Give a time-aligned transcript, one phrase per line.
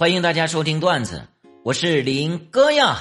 [0.00, 1.28] 欢迎大家收听段子，
[1.62, 3.00] 我是林哥呀。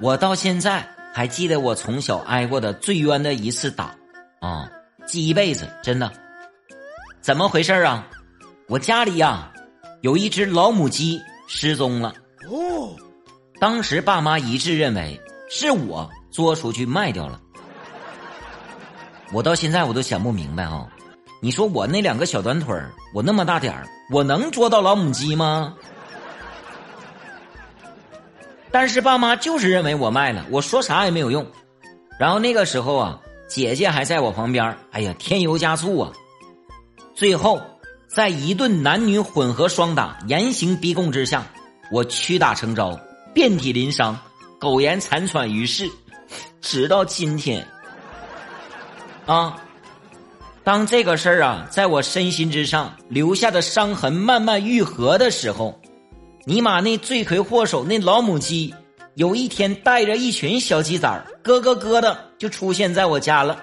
[0.00, 3.96] 我到现在还记得我从小挨过的最冤的一次打，
[4.38, 4.70] 啊，
[5.08, 6.08] 记一辈子，真的。
[7.20, 8.06] 怎么回事啊？
[8.68, 9.52] 我家里呀
[10.02, 12.14] 有一只老母鸡失踪了。
[12.48, 12.94] 哦，
[13.58, 15.20] 当时爸妈一致认为
[15.50, 17.40] 是我捉出去卖掉了。
[19.32, 20.86] 我到现在我都想不明白啊！
[21.46, 22.74] 你说我那两个小短腿，
[23.14, 25.76] 我那么大点儿，我能捉到老母鸡吗？
[28.72, 31.46] 但是爸妈就是认为我卖了，我说啥也没有用。
[32.18, 36.12] 然后那个时候啊，姐姐还在我旁边，哎呀，添油加醋啊。
[37.14, 37.62] 最后，
[38.08, 41.46] 在一顿男女混合双打、严刑逼供之下，
[41.92, 42.98] 我屈打成招，
[43.32, 44.18] 遍体鳞伤，
[44.58, 45.88] 苟延残喘于世，
[46.60, 47.64] 直到今天。
[49.26, 49.62] 啊！
[50.66, 55.80] 当这个事儿啊，在我身心之上留下的伤痕慢慢愈合的时候，
[56.44, 58.74] 尼玛那罪魁祸首那老母鸡，
[59.14, 63.56] 有一天带着一群小鸡崽儿咯咯咯的就出现在我家了。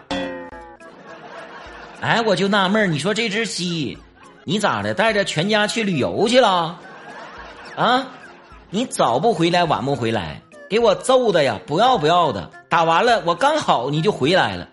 [1.99, 3.97] 哎，我就纳闷你说这只鸡，
[4.45, 4.93] 你咋的？
[4.93, 6.79] 带着全家去旅游去了？
[7.75, 8.07] 啊？
[8.69, 11.59] 你早不回来，晚不回来，给我揍的呀！
[11.67, 14.69] 不要不要的，打完了我刚好你就回来了。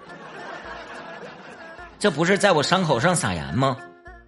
[2.01, 3.77] 这不是在我伤口上撒盐吗？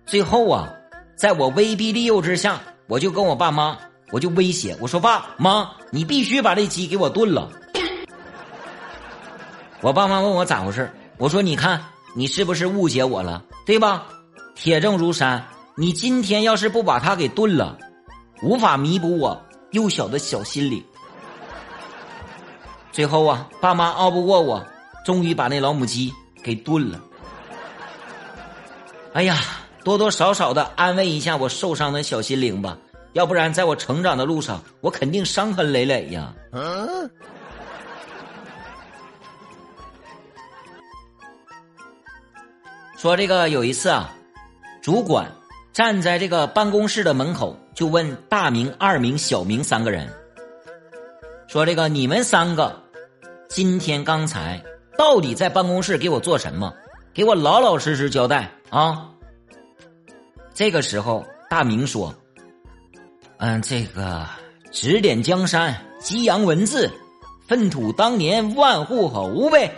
[0.04, 0.68] 最后啊，
[1.16, 3.78] 在我威逼利诱之下，我就跟我爸妈，
[4.10, 7.48] 我就威胁我说：“爸妈，你必须把这鸡给我炖了。
[9.80, 11.82] ”我爸妈问我咋回事我说：“你看，
[12.14, 14.04] 你是不是误解我了，对吧？
[14.54, 15.42] 铁证如山，
[15.74, 17.78] 你今天要是不把它给炖了，
[18.42, 20.84] 无法弥补我幼小的小心灵。”
[22.92, 24.62] 最后啊，爸妈拗不过我，
[25.06, 27.00] 终于把那老母鸡给炖了。
[29.14, 29.36] 哎呀，
[29.84, 32.78] 多多少少的安慰一下我受伤的小心灵吧，
[33.12, 36.32] 要不然在我成长的路上，我肯定伤痕累累呀。
[42.96, 44.10] 说这个有一次啊，
[44.80, 45.30] 主管
[45.74, 50.08] 站在这个办公室的门口，就问大明、二明、小明三个人，
[51.48, 52.80] 说这个你们三个
[53.48, 54.62] 今天刚才
[54.96, 56.72] 到底在办公室给我做什么？
[57.12, 58.50] 给我老老实实交代。
[58.72, 59.12] 啊，
[60.54, 62.14] 这个时候大明说
[63.36, 64.26] ：“嗯，这个
[64.70, 66.90] 指点江山，激扬文字，
[67.46, 69.70] 粪土当年万户侯呗。”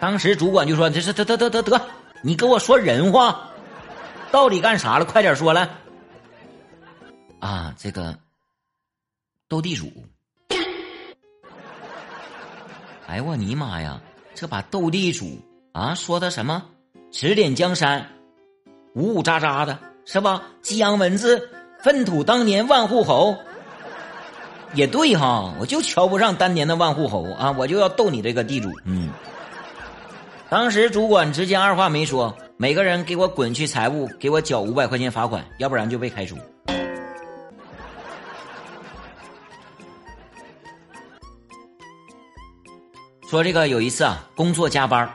[0.00, 1.78] 当时主管就说：“这是得得得得得，
[2.22, 3.50] 你跟我说人话，
[4.32, 5.04] 到底干啥了？
[5.04, 5.68] 快点说来。”
[7.38, 8.18] 啊，这个
[9.46, 9.92] 斗地主。
[13.06, 14.00] 哎我尼玛呀，
[14.34, 15.38] 这把斗地主
[15.72, 16.64] 啊说的什么？
[17.18, 18.06] 指点江山，
[18.94, 20.42] 呜呜喳喳的是吧？
[20.60, 21.48] 激扬文字，
[21.82, 23.34] 粪土当年万户侯，
[24.74, 27.50] 也对哈，我就瞧不上当年的万户侯啊！
[27.52, 28.70] 我就要斗你这个地主。
[28.84, 29.08] 嗯，
[30.50, 36.36] 当时主管直接二话没说，每个人给我滚去财务，给我缴五百块钱罚款，要不然就被开除。
[43.30, 45.10] 说这个有一次啊，工作加班。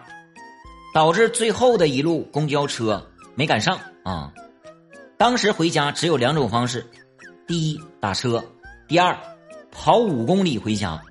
[0.94, 4.31] 导致最后的一路公交车没赶上啊！
[5.18, 6.85] 当时回家只有两种方式：
[7.47, 8.44] 第一打车，
[8.88, 9.18] 第二
[9.72, 11.01] 跑五公里回家。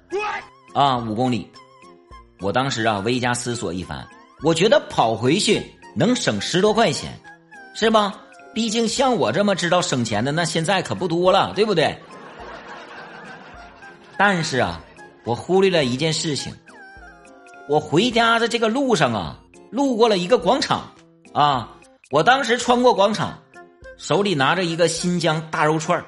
[0.74, 1.50] 啊，五公里！
[2.40, 4.06] 我当时啊微加思索一番，
[4.42, 5.62] 我觉得跑回去
[5.96, 7.18] 能省十多块钱，
[7.74, 8.14] 是吧？
[8.54, 11.98] 毕竟像我这么知道省钱的，那现在可不多了，对不对？
[14.18, 14.80] 但是啊，
[15.24, 16.54] 我忽略了一件事情，
[17.68, 19.39] 我回家的这个路上啊。
[19.70, 20.92] 路过了一个广场，
[21.32, 21.76] 啊！
[22.10, 23.40] 我当时穿过广场，
[23.96, 26.04] 手里拿着一个新疆大肉串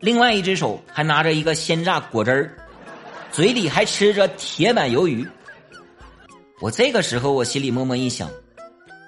[0.00, 2.56] 另外一只手还拿着一个鲜榨果汁儿，
[3.30, 5.24] 嘴里还吃着铁板鱿鱼。
[6.60, 8.28] 我这个时候我心里默默一想，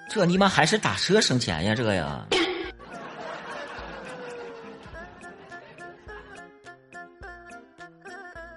[0.09, 2.25] 这尼玛还是打车省钱呀，这个呀！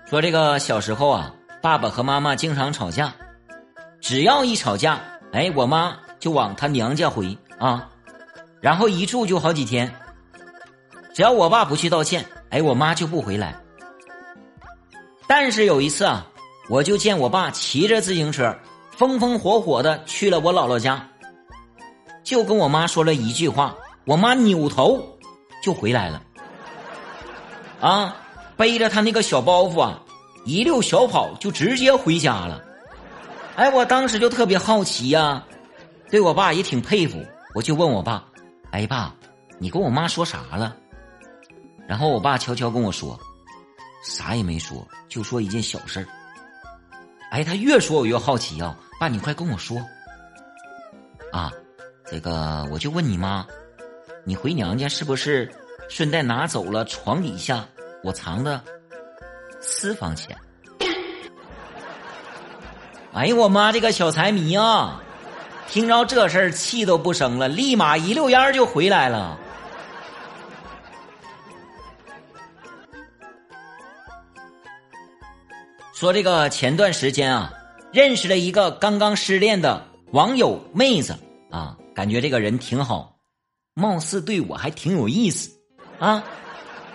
[0.05, 3.13] 说这个小时候啊，爸爸和妈妈经常吵架。
[4.01, 4.99] 只要一吵架，
[5.31, 7.89] 哎，我妈就往她娘家回啊，
[8.61, 9.93] 然后一住就好几天。
[11.13, 13.55] 只要我爸不去道歉，哎，我妈就不回来。
[15.27, 16.25] 但是有一次啊，
[16.69, 18.57] 我就见我爸骑着自行车，
[18.91, 21.07] 风风火火的去了我姥姥家，
[22.23, 23.75] 就跟我妈说了一句话，
[24.05, 25.17] 我妈扭头
[25.61, 26.21] 就回来了，
[27.81, 28.15] 啊，
[28.55, 30.01] 背着他那个小包袱啊，
[30.45, 32.63] 一溜小跑就直接回家了。
[33.59, 35.45] 哎，我当时就特别好奇呀，
[36.09, 37.21] 对我爸也挺佩服，
[37.53, 38.25] 我就问我爸
[38.71, 39.13] ：“哎爸，
[39.57, 40.77] 你跟我妈说啥了？”
[41.85, 43.19] 然后我爸悄悄跟我说
[44.01, 46.07] ：“啥也没说，就说一件小事儿。”
[47.31, 48.79] 哎，他越说我越好奇啊！
[48.97, 49.77] 爸，你快跟我说。
[51.33, 51.51] 啊，
[52.09, 53.45] 这个我就问你妈，
[54.23, 55.53] 你回娘家是不是
[55.89, 57.67] 顺带拿走了床底下
[58.03, 58.63] 我藏的
[59.59, 60.33] 私房钱？
[63.11, 65.01] 哎呀，我妈这个小财迷啊，
[65.67, 69.37] 听着这事儿气都不生了，立马一溜烟就回来了。
[75.93, 77.51] 说这个前段时间啊，
[77.91, 81.17] 认识了一个刚刚失恋的网友妹子
[81.49, 83.17] 啊，感觉这个人挺好，
[83.73, 85.51] 貌似对我还挺有意思
[85.99, 86.23] 啊。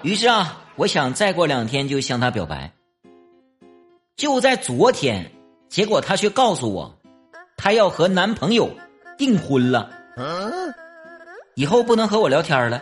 [0.00, 2.72] 于是啊，我想再过两天就向她表白。
[4.17, 5.31] 就在昨天，
[5.74, 6.96] 结果她却告诉我，
[7.56, 8.70] 她要和男朋友
[9.18, 9.90] 订婚了，
[11.56, 12.80] 以后不能和我聊天了。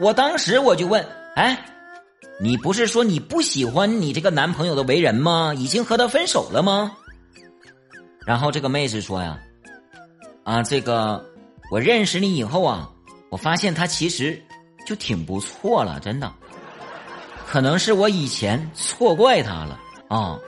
[0.00, 1.56] 我当时我就问，哎。
[2.40, 5.52] 你不是说你不喜欢你这个男朋友的为人吗？
[5.56, 6.96] 已经和他分手了吗？
[8.26, 9.38] 然后这个妹子说呀，
[10.42, 11.24] 啊，这个
[11.70, 12.90] 我认识你以后啊，
[13.30, 14.40] 我发现他其实
[14.84, 16.32] 就挺不错了，真的，
[17.46, 20.38] 可能是我以前错怪他了啊。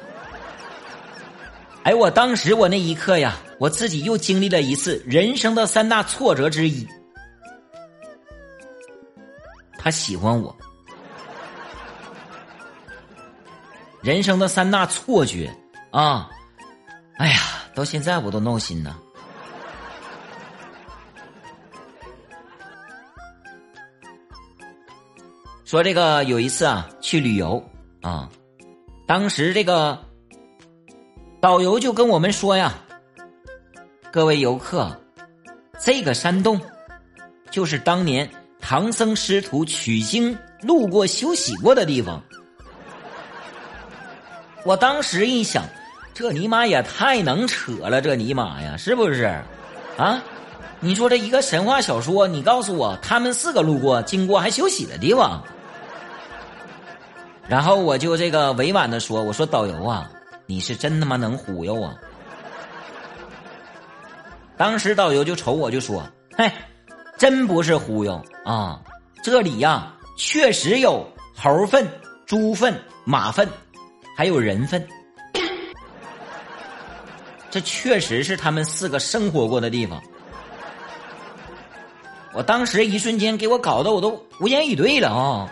[1.83, 6.87] 哎，我当时我那一刻呀，我自己又经历了一次人生的三大挫折之一，
[9.79, 10.55] 他喜欢我。
[14.03, 15.51] 人生的三大错觉
[15.91, 16.31] 啊！
[17.17, 17.41] 哎呀，
[17.75, 18.97] 到现在我都闹心呢。
[25.65, 27.63] 说这个有一次啊，去旅游
[28.01, 28.29] 啊，
[29.07, 30.03] 当时这个
[31.41, 32.75] 导游就跟我们说呀
[34.13, 34.95] ：“各位游客，
[35.79, 36.61] 这个山洞
[37.51, 42.23] 就是当年唐僧师徒取经路过休息过的地方。”
[44.65, 45.65] 我当时一想，
[46.13, 49.43] 这尼玛也太能扯了，这尼玛呀，是不是？
[49.97, 50.23] 啊，
[50.79, 55.43] 你说这一个神话小说，你告诉我他们四个路过、经过还休息的地方，
[57.49, 60.11] 然后我就这个委婉的说：“我说导游啊，
[60.51, 61.95] 你是真他妈能忽悠啊！”
[64.59, 66.03] 当时导游就瞅我就说
[66.37, 66.51] ：“嘿，
[67.17, 68.83] 真不是忽悠啊，
[69.23, 71.07] 这里呀确实有
[71.37, 71.87] 猴粪、
[72.27, 72.75] 猪粪、
[73.05, 73.49] 马粪。”
[74.19, 74.85] 还有人粪，
[77.49, 80.03] 这确实是他们四个生活过的地方。
[82.35, 85.49] 我当时一瞬间给我搞得我都无言以对了啊！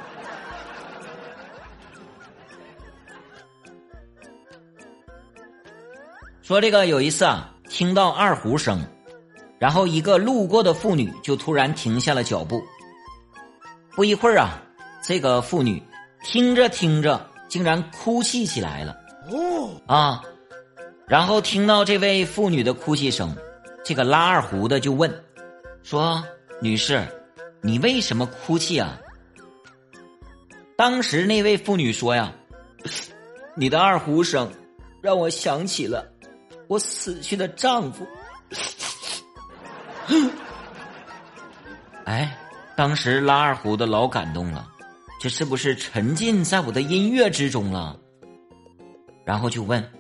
[6.49, 8.83] 说这个有一次啊，听到二胡声，
[9.59, 12.63] 然后一个路过的妇女就突然停下了脚步。
[13.95, 14.59] 不一会儿啊，
[15.03, 15.83] 这个妇女
[16.25, 17.23] 听着听着。
[17.49, 18.95] 竟然哭泣起来了
[19.31, 20.23] 哦啊！
[21.07, 23.35] 然后听到这位妇女的哭泣声，
[23.83, 25.11] 这个拉二胡的就问
[25.83, 26.23] 说
[26.61, 27.03] ：“女士，
[27.63, 28.99] 你为什么哭泣啊？”
[30.77, 32.31] 当时那位妇女说呀
[33.57, 34.51] ：“你的二胡声
[35.01, 36.07] 让我想起了
[36.69, 38.07] 我死去的丈夫。”
[42.05, 42.39] 哎，
[42.77, 44.71] 当时拉二胡的老感动了。
[45.21, 47.99] 这是不是沉浸在我的音乐之中了？
[49.25, 49.93] 然后就问：“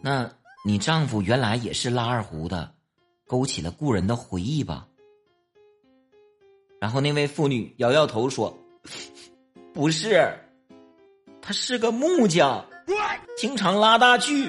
[0.00, 0.30] 那
[0.64, 2.72] 你丈夫原来也是拉二胡的，
[3.26, 4.86] 勾起了故人的回忆吧？”
[6.80, 8.56] 然后那位妇女摇摇头说
[9.74, 10.32] ：“不是，
[11.42, 12.64] 他是个木匠，
[13.36, 14.48] 经常拉大锯。”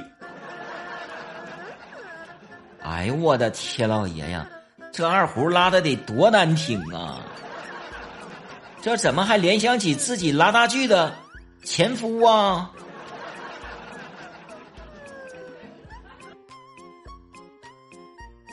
[2.91, 4.45] 哎呦我的天老爷呀，
[4.91, 7.21] 这二胡拉的得多难听啊！
[8.81, 11.13] 这怎么还联想起自己拉大锯的
[11.63, 12.69] 前夫啊？